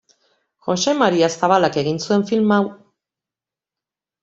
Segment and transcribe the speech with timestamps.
[0.67, 2.61] Jose Maria Zabalak egin zuen film hau.